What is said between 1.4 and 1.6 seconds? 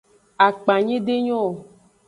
o.